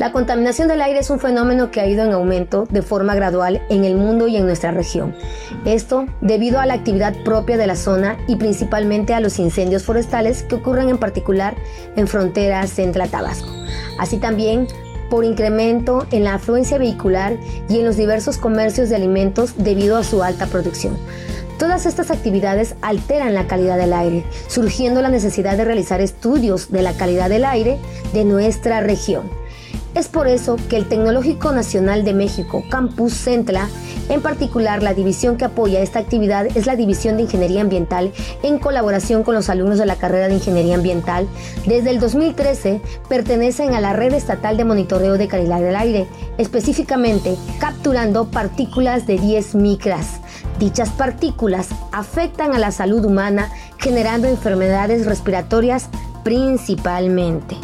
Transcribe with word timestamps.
La 0.00 0.12
contaminación 0.12 0.66
del 0.66 0.80
aire 0.80 1.00
es 1.00 1.10
un 1.10 1.20
fenómeno 1.20 1.70
que 1.70 1.78
ha 1.78 1.86
ido 1.86 2.02
en 2.06 2.12
aumento 2.12 2.66
de 2.70 2.80
forma 2.80 3.14
gradual 3.14 3.60
en 3.68 3.84
el 3.84 3.96
mundo 3.96 4.28
y 4.28 4.36
en 4.38 4.46
nuestra 4.46 4.70
región. 4.70 5.14
Esto 5.66 6.06
debido 6.22 6.58
a 6.58 6.64
la 6.64 6.72
actividad 6.72 7.14
propia 7.22 7.58
de 7.58 7.66
la 7.66 7.76
zona 7.76 8.16
y 8.26 8.36
principalmente 8.36 9.12
a 9.12 9.20
los 9.20 9.38
incendios 9.38 9.82
forestales 9.82 10.42
que 10.42 10.54
ocurren 10.54 10.88
en 10.88 10.96
particular 10.96 11.54
en 11.96 12.08
frontera 12.08 12.66
central-tabasco. 12.66 13.50
Así 13.98 14.16
también 14.16 14.68
por 15.10 15.26
incremento 15.26 16.06
en 16.12 16.24
la 16.24 16.32
afluencia 16.32 16.78
vehicular 16.78 17.36
y 17.68 17.80
en 17.80 17.84
los 17.84 17.98
diversos 17.98 18.38
comercios 18.38 18.88
de 18.88 18.96
alimentos 18.96 19.52
debido 19.58 19.98
a 19.98 20.02
su 20.02 20.22
alta 20.22 20.46
producción. 20.46 20.96
Todas 21.58 21.84
estas 21.84 22.10
actividades 22.10 22.74
alteran 22.80 23.34
la 23.34 23.46
calidad 23.46 23.76
del 23.76 23.92
aire, 23.92 24.24
surgiendo 24.48 25.02
la 25.02 25.10
necesidad 25.10 25.58
de 25.58 25.66
realizar 25.66 26.00
estudios 26.00 26.72
de 26.72 26.80
la 26.80 26.94
calidad 26.94 27.28
del 27.28 27.44
aire 27.44 27.78
de 28.14 28.24
nuestra 28.24 28.80
región. 28.80 29.39
Es 30.00 30.08
por 30.08 30.28
eso 30.28 30.56
que 30.70 30.78
el 30.78 30.88
Tecnológico 30.88 31.52
Nacional 31.52 32.06
de 32.06 32.14
México, 32.14 32.64
Campus 32.70 33.12
Centla, 33.12 33.68
en 34.08 34.22
particular 34.22 34.82
la 34.82 34.94
división 34.94 35.36
que 35.36 35.44
apoya 35.44 35.82
esta 35.82 35.98
actividad 35.98 36.46
es 36.56 36.64
la 36.64 36.74
División 36.74 37.18
de 37.18 37.24
Ingeniería 37.24 37.60
Ambiental 37.60 38.10
en 38.42 38.58
colaboración 38.58 39.24
con 39.24 39.34
los 39.34 39.50
alumnos 39.50 39.78
de 39.78 39.84
la 39.84 39.96
carrera 39.96 40.28
de 40.28 40.36
Ingeniería 40.36 40.76
Ambiental. 40.76 41.28
Desde 41.66 41.90
el 41.90 42.00
2013 42.00 42.80
pertenecen 43.10 43.74
a 43.74 43.80
la 43.82 43.92
Red 43.92 44.14
Estatal 44.14 44.56
de 44.56 44.64
Monitoreo 44.64 45.18
de 45.18 45.28
Calidad 45.28 45.60
del 45.60 45.76
Aire, 45.76 46.06
específicamente 46.38 47.36
capturando 47.58 48.30
partículas 48.30 49.06
de 49.06 49.18
10 49.18 49.54
micras. 49.56 50.22
Dichas 50.58 50.88
partículas 50.88 51.68
afectan 51.92 52.54
a 52.54 52.58
la 52.58 52.70
salud 52.70 53.04
humana 53.04 53.50
generando 53.76 54.28
enfermedades 54.28 55.04
respiratorias 55.04 55.90
principalmente. 56.24 57.58